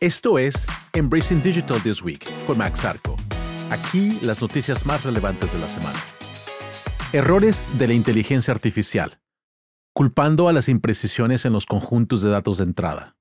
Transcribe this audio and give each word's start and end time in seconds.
Esto 0.00 0.38
es 0.38 0.66
Embracing 0.92 1.40
Digital 1.40 1.82
This 1.82 2.02
Week 2.02 2.22
con 2.46 2.58
Max 2.58 2.84
Arco. 2.84 3.16
Aquí 3.70 4.18
las 4.20 4.42
noticias 4.42 4.84
más 4.84 5.04
relevantes 5.04 5.54
de 5.54 5.58
la 5.58 5.70
semana. 5.70 5.98
Errores 7.14 7.70
de 7.78 7.88
la 7.88 7.94
inteligencia 7.94 8.52
artificial. 8.52 9.18
Culpando 9.94 10.48
a 10.48 10.52
las 10.52 10.68
imprecisiones 10.68 11.46
en 11.46 11.54
los 11.54 11.64
conjuntos 11.64 12.20
de 12.20 12.28
datos 12.28 12.58
de 12.58 12.64
entrada. 12.64 13.16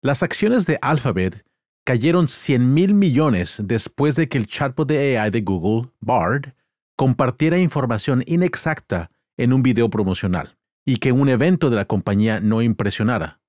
Las 0.00 0.22
acciones 0.22 0.64
de 0.64 0.78
Alphabet 0.80 1.44
cayeron 1.84 2.28
100 2.28 2.72
mil 2.72 2.94
millones 2.94 3.60
después 3.62 4.16
de 4.16 4.30
que 4.30 4.38
el 4.38 4.46
chatbot 4.46 4.88
de 4.88 5.18
AI 5.18 5.28
de 5.28 5.42
Google, 5.42 5.90
Bard, 6.00 6.54
compartiera 6.96 7.58
información 7.58 8.24
inexacta 8.26 9.10
en 9.36 9.52
un 9.52 9.62
video 9.62 9.90
promocional 9.90 10.56
y 10.86 10.96
que 10.96 11.12
un 11.12 11.28
evento 11.28 11.68
de 11.68 11.76
la 11.76 11.84
compañía 11.84 12.40
no 12.40 12.62
impresionara. 12.62 13.42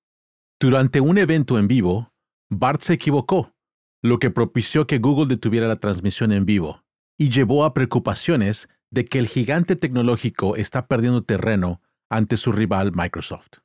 Durante 0.59 0.99
un 0.99 1.17
evento 1.17 1.57
en 1.57 1.69
vivo, 1.69 2.12
Bart 2.59 2.81
se 2.81 2.93
equivocó, 2.93 3.53
lo 4.01 4.19
que 4.19 4.29
propició 4.29 4.85
que 4.87 4.99
Google 4.99 5.27
detuviera 5.27 5.67
la 5.67 5.77
transmisión 5.77 6.31
en 6.31 6.45
vivo 6.45 6.83
y 7.17 7.29
llevó 7.29 7.63
a 7.63 7.73
preocupaciones 7.73 8.69
de 8.91 9.05
que 9.05 9.19
el 9.19 9.27
gigante 9.27 9.75
tecnológico 9.75 10.55
está 10.55 10.87
perdiendo 10.87 11.23
terreno 11.23 11.81
ante 12.09 12.37
su 12.37 12.51
rival 12.51 12.91
Microsoft. 12.93 13.59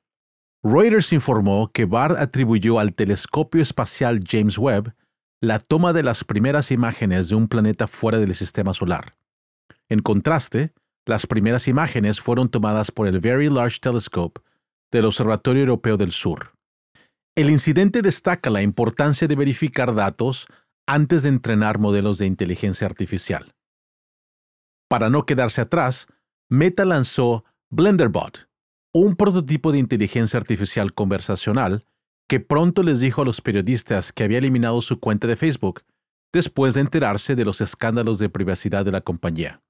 Reuters 0.63 1.13
informó 1.13 1.71
que 1.73 1.85
Bart 1.85 2.17
atribuyó 2.19 2.79
al 2.79 2.95
telescopio 2.95 3.63
espacial 3.63 4.21
James 4.27 4.59
Webb 4.59 4.95
la 5.41 5.59
toma 5.61 5.93
de 5.93 6.03
las 6.03 6.25
primeras 6.25 6.71
imágenes 6.71 7.29
de 7.29 7.37
un 7.37 7.49
planeta 7.49 7.87
fuera 7.87 8.19
del 8.19 8.35
sistema 8.35 8.75
solar. 8.75 9.13
En 9.89 10.01
contraste, 10.01 10.73
las 11.07 11.27
primeras 11.27 11.69
imágenes 11.69 12.21
fueron 12.21 12.49
tomadas 12.49 12.91
por 12.91 13.07
el 13.07 13.21
Very 13.21 13.49
Large 13.49 13.79
Telescope 13.81 14.41
del 14.91 15.07
Observatorio 15.07 15.63
Europeo 15.63 15.97
del 15.97 16.13
Sur. 16.13 16.58
El 17.39 17.51
incidente 17.51 18.03
destaca 18.03 18.51
la 18.51 18.63
importancia 18.63 19.29
de 19.29 19.37
verificar 19.37 19.95
datos 19.95 20.49
antes 20.89 21.23
de 21.23 21.29
entrenar 21.29 21.79
modelos 21.79 22.19
de 22.19 22.27
inteligencia 22.27 22.85
artificial. 22.85 23.55
Para 24.89 25.09
no 25.09 25.25
quedarse 25.25 25.61
atrás, 25.61 26.09
Meta 26.51 26.85
lanzó 26.85 27.45
BlenderBot, 27.71 28.49
un 28.93 29.15
prototipo 29.15 29.71
de 29.71 29.79
inteligencia 29.79 30.37
artificial 30.37 30.93
conversacional 30.95 31.87
que 32.29 32.41
pronto 32.41 32.83
les 32.83 32.99
dijo 32.99 33.23
a 33.23 33.25
los 33.25 33.41
periodistas 33.41 34.13
que 34.13 34.25
había 34.25 34.39
eliminado 34.39 34.83
su 34.83 34.99
cuenta 34.99 35.29
de 35.29 35.37
Facebook 35.37 35.85
después 36.33 36.75
de 36.75 36.81
enterarse 36.81 37.37
de 37.37 37.45
los 37.45 37.61
escándalos 37.61 38.19
de 38.19 38.31
privacidad 38.31 38.85
de 38.85 38.91
la 38.91 39.03
compañía. 39.03 39.63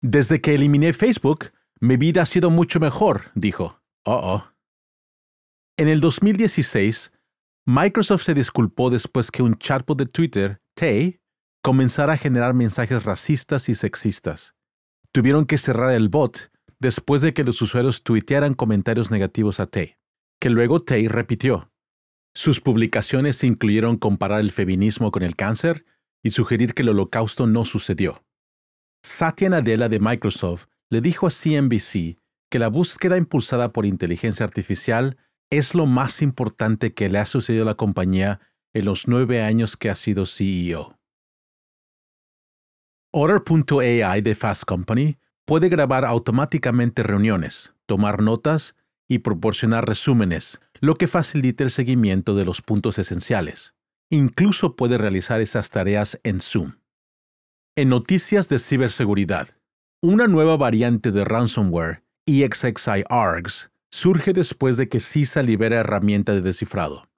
Desde 0.00 0.40
que 0.40 0.54
eliminé 0.54 0.94
Facebook, 0.94 1.52
mi 1.80 1.98
vida 1.98 2.22
ha 2.22 2.26
sido 2.26 2.48
mucho 2.48 2.80
mejor, 2.80 3.30
dijo. 3.34 3.78
Oh, 4.06 4.20
oh. 4.22 4.57
En 5.78 5.86
el 5.86 6.00
2016, 6.00 7.12
Microsoft 7.64 8.24
se 8.24 8.34
disculpó 8.34 8.90
después 8.90 9.30
que 9.30 9.44
un 9.44 9.56
chatbot 9.56 9.96
de 9.96 10.06
Twitter, 10.06 10.60
Tay, 10.74 11.20
comenzara 11.62 12.14
a 12.14 12.16
generar 12.16 12.52
mensajes 12.52 13.04
racistas 13.04 13.68
y 13.68 13.76
sexistas. 13.76 14.56
Tuvieron 15.12 15.46
que 15.46 15.56
cerrar 15.56 15.92
el 15.92 16.08
bot 16.08 16.50
después 16.80 17.22
de 17.22 17.32
que 17.32 17.44
los 17.44 17.62
usuarios 17.62 18.02
tuitearan 18.02 18.54
comentarios 18.54 19.12
negativos 19.12 19.60
a 19.60 19.66
Tay, 19.66 19.94
que 20.40 20.50
luego 20.50 20.80
Tay 20.80 21.06
repitió. 21.06 21.70
Sus 22.34 22.60
publicaciones 22.60 23.44
incluyeron 23.44 23.98
comparar 23.98 24.40
el 24.40 24.50
feminismo 24.50 25.12
con 25.12 25.22
el 25.22 25.36
cáncer 25.36 25.84
y 26.24 26.32
sugerir 26.32 26.74
que 26.74 26.82
el 26.82 26.88
holocausto 26.88 27.46
no 27.46 27.64
sucedió. 27.64 28.24
Satya 29.04 29.50
Nadella 29.50 29.88
de 29.88 30.00
Microsoft 30.00 30.66
le 30.90 31.00
dijo 31.00 31.28
a 31.28 31.30
CNBC 31.30 32.18
que 32.50 32.58
la 32.58 32.66
búsqueda 32.66 33.16
impulsada 33.16 33.72
por 33.72 33.86
inteligencia 33.86 34.44
artificial 34.44 35.16
es 35.50 35.74
lo 35.74 35.86
más 35.86 36.22
importante 36.22 36.92
que 36.92 37.08
le 37.08 37.18
ha 37.18 37.26
sucedido 37.26 37.62
a 37.62 37.66
la 37.66 37.74
compañía 37.74 38.40
en 38.74 38.84
los 38.84 39.08
nueve 39.08 39.42
años 39.42 39.76
que 39.76 39.90
ha 39.90 39.94
sido 39.94 40.26
CEO. 40.26 40.98
Order.ai 43.10 44.20
de 44.20 44.34
Fast 44.34 44.64
Company 44.64 45.18
puede 45.46 45.70
grabar 45.70 46.04
automáticamente 46.04 47.02
reuniones, 47.02 47.74
tomar 47.86 48.22
notas 48.22 48.76
y 49.08 49.20
proporcionar 49.20 49.88
resúmenes, 49.88 50.60
lo 50.80 50.94
que 50.94 51.08
facilita 51.08 51.64
el 51.64 51.70
seguimiento 51.70 52.34
de 52.34 52.44
los 52.44 52.60
puntos 52.60 52.98
esenciales. 52.98 53.74
Incluso 54.10 54.76
puede 54.76 54.98
realizar 54.98 55.40
esas 55.40 55.70
tareas 55.70 56.20
en 56.22 56.40
Zoom. 56.40 56.74
En 57.76 57.88
noticias 57.88 58.48
de 58.50 58.58
ciberseguridad, 58.58 59.48
una 60.02 60.26
nueva 60.26 60.56
variante 60.56 61.10
de 61.10 61.24
ransomware, 61.24 62.04
EXXI 62.26 63.04
ARGS, 63.08 63.70
surge 63.90 64.32
después 64.32 64.76
de 64.76 64.88
que 64.88 65.00
CISA 65.00 65.42
libera 65.42 65.80
herramienta 65.80 66.32
de 66.32 66.40
descifrado. 66.40 67.08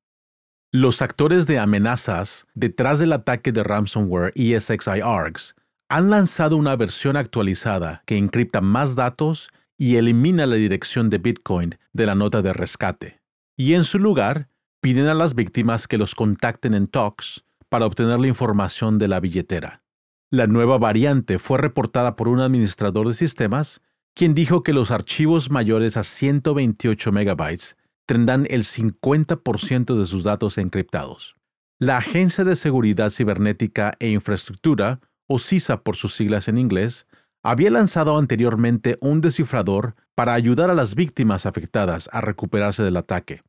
Los 0.72 1.02
actores 1.02 1.46
de 1.46 1.58
amenazas 1.58 2.46
detrás 2.54 2.98
del 3.00 3.12
ataque 3.12 3.50
de 3.50 3.64
ransomware 3.64 4.32
ESXi 4.36 5.00
ARGS 5.02 5.56
han 5.88 6.10
lanzado 6.10 6.56
una 6.56 6.76
versión 6.76 7.16
actualizada 7.16 8.04
que 8.06 8.16
encripta 8.16 8.60
más 8.60 8.94
datos 8.94 9.50
y 9.76 9.96
elimina 9.96 10.46
la 10.46 10.54
dirección 10.54 11.10
de 11.10 11.18
Bitcoin 11.18 11.76
de 11.92 12.06
la 12.06 12.14
nota 12.14 12.42
de 12.42 12.52
rescate. 12.52 13.20
Y 13.56 13.74
en 13.74 13.82
su 13.82 13.98
lugar, 13.98 14.48
piden 14.80 15.08
a 15.08 15.14
las 15.14 15.34
víctimas 15.34 15.88
que 15.88 15.98
los 15.98 16.14
contacten 16.14 16.74
en 16.74 16.86
Talks 16.86 17.44
para 17.68 17.86
obtener 17.86 18.20
la 18.20 18.28
información 18.28 18.98
de 18.98 19.08
la 19.08 19.18
billetera. 19.18 19.82
La 20.30 20.46
nueva 20.46 20.78
variante 20.78 21.40
fue 21.40 21.58
reportada 21.58 22.14
por 22.14 22.28
un 22.28 22.40
administrador 22.40 23.08
de 23.08 23.14
sistemas 23.14 23.80
quien 24.14 24.34
dijo 24.34 24.62
que 24.62 24.72
los 24.72 24.90
archivos 24.90 25.50
mayores 25.50 25.96
a 25.96 26.04
128 26.04 27.12
megabytes 27.12 27.76
tendrán 28.06 28.46
el 28.50 28.64
50% 28.64 29.98
de 29.98 30.06
sus 30.06 30.24
datos 30.24 30.58
encriptados. 30.58 31.36
La 31.78 31.96
Agencia 31.96 32.44
de 32.44 32.56
Seguridad 32.56 33.10
Cibernética 33.10 33.92
e 34.00 34.08
Infraestructura, 34.10 35.00
o 35.26 35.38
CISA 35.38 35.82
por 35.82 35.96
sus 35.96 36.14
siglas 36.14 36.48
en 36.48 36.58
inglés, 36.58 37.06
había 37.42 37.70
lanzado 37.70 38.18
anteriormente 38.18 38.98
un 39.00 39.20
descifrador 39.20 39.94
para 40.14 40.34
ayudar 40.34 40.70
a 40.70 40.74
las 40.74 40.94
víctimas 40.94 41.46
afectadas 41.46 42.10
a 42.12 42.20
recuperarse 42.20 42.82
del 42.82 42.96
ataque. 42.96 43.42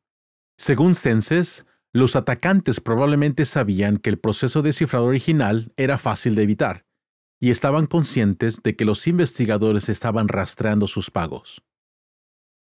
Según 0.56 0.94
Census, 0.94 1.66
los 1.92 2.16
atacantes 2.16 2.80
probablemente 2.80 3.44
sabían 3.44 3.98
que 3.98 4.08
el 4.08 4.18
proceso 4.18 4.62
de 4.62 4.72
cifrado 4.72 5.04
original 5.04 5.72
era 5.76 5.98
fácil 5.98 6.34
de 6.34 6.44
evitar, 6.44 6.86
y 7.42 7.50
estaban 7.50 7.86
conscientes 7.86 8.62
de 8.62 8.76
que 8.76 8.84
los 8.84 9.08
investigadores 9.08 9.88
estaban 9.88 10.28
rastreando 10.28 10.86
sus 10.86 11.10
pagos. 11.10 11.64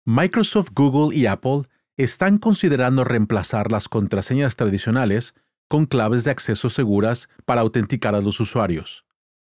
Microsoft, 0.05 0.69
Google 0.73 1.15
y 1.15 1.27
Apple 1.27 1.69
están 1.97 2.39
considerando 2.39 3.03
reemplazar 3.03 3.71
las 3.71 3.87
contraseñas 3.87 4.55
tradicionales 4.55 5.35
con 5.67 5.85
claves 5.85 6.23
de 6.23 6.31
acceso 6.31 6.69
seguras 6.69 7.29
para 7.45 7.61
autenticar 7.61 8.15
a 8.15 8.21
los 8.21 8.39
usuarios. 8.39 9.05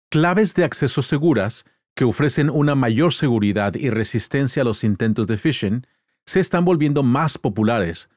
Claves 0.09 0.56
de 0.56 0.63
acceso 0.63 1.03
seguras 1.03 1.63
que 1.94 2.06
ofrecen 2.06 2.50
una 2.50 2.74
mayor 2.74 3.13
seguridad 3.13 3.75
y 3.75 3.91
resistencia 3.91 4.63
a 4.63 4.66
los 4.66 4.84
intentos 4.84 5.28
de 5.28 5.38
phishing 5.38 5.85
se 6.25 6.40
están 6.40 6.66
volviendo 6.66 7.03
más 7.03 7.38
populares 7.38 8.09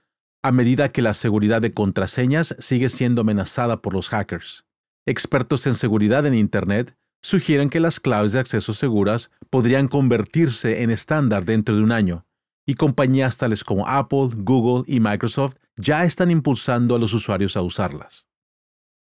a 0.42 0.50
medida 0.50 0.92
que 0.92 1.02
la 1.02 1.12
seguridad 1.12 1.60
de 1.60 1.74
contraseñas 1.74 2.56
sigue 2.58 2.88
siendo 2.88 3.20
amenazada 3.20 3.82
por 3.82 3.92
los 3.92 4.08
hackers. 4.08 4.65
Expertos 5.06 5.68
en 5.68 5.76
seguridad 5.76 6.26
en 6.26 6.34
Internet 6.34 6.96
sugieren 7.22 7.70
que 7.70 7.78
las 7.78 8.00
claves 8.00 8.32
de 8.32 8.40
acceso 8.40 8.72
seguras 8.72 9.30
podrían 9.50 9.86
convertirse 9.86 10.82
en 10.82 10.90
estándar 10.90 11.44
dentro 11.44 11.76
de 11.76 11.82
un 11.82 11.92
año, 11.92 12.26
y 12.66 12.74
compañías 12.74 13.38
tales 13.38 13.62
como 13.62 13.86
Apple, 13.86 14.30
Google 14.34 14.82
y 14.92 14.98
Microsoft 14.98 15.54
ya 15.76 16.04
están 16.04 16.32
impulsando 16.32 16.96
a 16.96 16.98
los 16.98 17.14
usuarios 17.14 17.56
a 17.56 17.62
usarlas. 17.62 18.26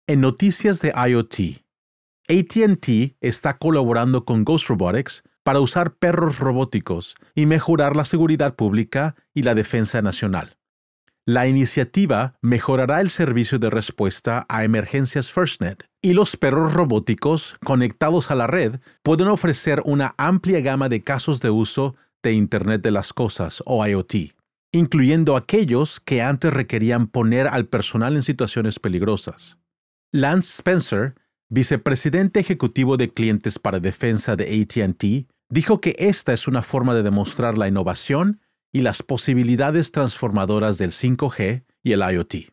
En 0.08 0.22
noticias 0.22 0.82
de 0.82 0.94
IoT, 0.96 1.62
ATT 2.30 3.18
está 3.20 3.58
colaborando 3.58 4.24
con 4.24 4.46
Ghost 4.46 4.70
Robotics 4.70 5.24
para 5.44 5.60
usar 5.60 5.96
perros 5.96 6.40
robóticos 6.40 7.16
y 7.36 7.46
mejorar 7.46 7.98
la 7.98 8.06
seguridad 8.06 8.56
pública 8.56 9.16
y 9.34 9.44
la 9.44 9.56
defensa 9.56 10.02
nacional. 10.02 10.58
La 11.28 11.48
iniciativa 11.48 12.34
mejorará 12.42 13.00
el 13.00 13.12
servicio 13.12 13.60
de 13.60 13.70
respuesta 13.70 14.48
a 14.50 14.64
emergencias 14.64 15.32
FirstNet 15.32 15.86
y 16.02 16.14
los 16.14 16.36
perros 16.36 16.74
robóticos 16.74 17.58
conectados 17.64 18.32
a 18.32 18.36
la 18.36 18.48
red 18.48 18.80
pueden 19.04 19.28
ofrecer 19.28 19.84
una 19.86 20.16
amplia 20.18 20.62
gama 20.62 20.90
de 20.90 21.04
casos 21.04 21.40
de 21.40 21.52
uso 21.52 21.96
de 22.24 22.34
Internet 22.34 22.82
de 22.82 22.90
las 22.90 23.14
Cosas 23.14 23.62
o 23.68 23.86
IoT, 23.86 24.34
incluyendo 24.72 25.36
aquellos 25.36 26.00
que 26.00 26.24
antes 26.24 26.52
requerían 26.52 27.06
poner 27.06 27.48
al 27.48 27.68
personal 27.68 28.16
en 28.16 28.24
situaciones 28.24 28.80
peligrosas. 28.80 29.60
Lance 30.12 30.56
Spencer, 30.56 31.14
vicepresidente 31.50 32.40
ejecutivo 32.40 32.98
de 32.98 33.12
clientes 33.12 33.60
para 33.60 33.80
defensa 33.80 34.36
de 34.36 34.62
ATT, 34.62 35.30
dijo 35.50 35.82
que 35.82 35.96
esta 36.00 36.34
es 36.34 36.48
una 36.48 36.64
forma 36.64 36.96
de 36.96 37.04
demostrar 37.04 37.60
la 37.60 37.68
innovación 37.68 38.42
y 38.72 38.82
las 38.82 39.04
posibilidades 39.04 39.92
transformadoras 39.92 40.78
del 40.78 40.92
5G 40.92 41.64
y 41.84 41.92
el 41.92 42.02
IoT. 42.02 42.52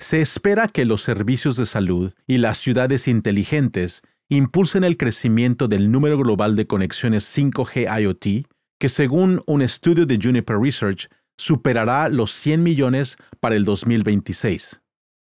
Se 0.00 0.20
espera 0.20 0.68
que 0.68 0.84
los 0.84 1.02
servicios 1.02 1.56
de 1.56 1.66
salud 1.66 2.12
y 2.26 2.38
las 2.38 2.58
ciudades 2.58 3.08
inteligentes 3.08 4.02
impulsen 4.28 4.84
el 4.84 4.96
crecimiento 4.96 5.68
del 5.68 5.90
número 5.90 6.18
global 6.18 6.54
de 6.54 6.66
conexiones 6.66 7.24
5G 7.36 8.00
IoT, 8.00 8.46
que 8.78 8.88
según 8.88 9.42
un 9.46 9.62
estudio 9.62 10.06
de 10.06 10.18
Juniper 10.22 10.58
Research 10.58 11.08
superará 11.36 12.08
los 12.08 12.30
100 12.32 12.62
millones 12.62 13.16
para 13.40 13.56
el 13.56 13.64
2026. 13.64 14.82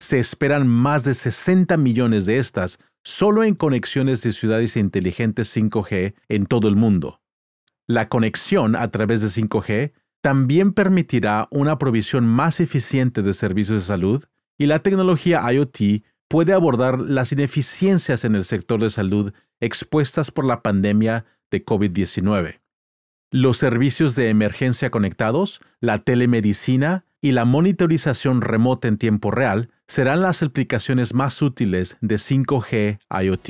Se 0.01 0.19
esperan 0.19 0.67
más 0.67 1.03
de 1.03 1.13
60 1.13 1.77
millones 1.77 2.25
de 2.25 2.39
estas 2.39 2.79
solo 3.03 3.43
en 3.43 3.55
conexiones 3.55 4.21
de 4.23 4.33
ciudades 4.33 4.75
inteligentes 4.75 5.55
5G 5.55 6.15
en 6.27 6.45
todo 6.45 6.67
el 6.67 6.75
mundo. 6.75 7.18
La 7.89 8.07
conexión 8.07 8.75
a 8.75 8.91
través 8.91 9.21
de 9.21 9.29
5G 9.29 9.93
también 10.21 10.73
permitirá 10.73 11.47
una 11.49 11.79
provisión 11.79 12.23
más 12.23 12.59
eficiente 12.59 13.23
de 13.23 13.33
servicios 13.33 13.81
de 13.81 13.87
salud 13.87 14.25
y 14.59 14.67
la 14.67 14.83
tecnología 14.83 15.41
IoT 15.51 16.03
puede 16.27 16.53
abordar 16.53 16.99
las 16.99 17.31
ineficiencias 17.31 18.25
en 18.25 18.35
el 18.35 18.45
sector 18.45 18.79
de 18.79 18.91
salud 18.91 19.33
expuestas 19.59 20.29
por 20.29 20.45
la 20.45 20.61
pandemia 20.61 21.25
de 21.49 21.65
COVID-19. 21.65 22.59
Los 23.31 23.57
servicios 23.57 24.13
de 24.13 24.29
emergencia 24.29 24.91
conectados, 24.91 25.59
la 25.79 25.97
telemedicina 25.97 27.05
y 27.21 27.31
la 27.31 27.45
monitorización 27.45 28.41
remota 28.41 28.87
en 28.87 28.99
tiempo 28.99 29.31
real 29.31 29.71
serán 29.87 30.21
las 30.21 30.43
aplicaciones 30.43 31.15
más 31.15 31.41
útiles 31.41 31.97
de 32.01 32.17
5G 32.17 32.99
IoT. 33.23 33.49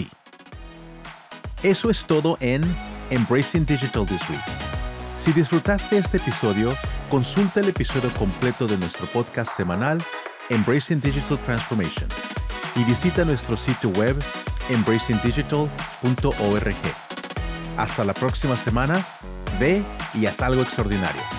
Eso 1.62 1.90
es 1.90 2.06
todo 2.06 2.38
en 2.40 2.62
Embracing 3.10 3.66
Digital 3.66 4.06
This 4.06 4.22
Week. 4.30 4.40
Si 5.18 5.34
disfrutaste 5.34 5.98
este 5.98 6.18
episodio, 6.18 6.76
consulta 7.10 7.60
el 7.60 7.70
episodio 7.70 8.10
completo 8.12 8.68
de 8.68 8.78
nuestro 8.78 9.06
podcast 9.08 9.56
semanal 9.56 10.02
Embracing 10.50 11.02
Digital 11.02 11.38
Transformation 11.40 12.10
y 12.76 12.84
visita 12.84 13.26
nuestro 13.26 13.58
sitio 13.58 13.90
web 13.92 14.16
embracingdigital.org. 14.70 16.76
Hasta 17.78 18.04
la 18.04 18.14
próxima 18.14 18.56
semana, 18.56 19.04
ve 19.60 19.84
y 20.14 20.26
haz 20.26 20.42
algo 20.42 20.62
extraordinario. 20.62 21.39